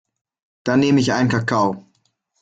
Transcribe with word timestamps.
Dann 0.63 0.79
nehm 0.79 0.97
ich 0.97 1.13
einen 1.13 1.29
Kakao. 1.29 1.85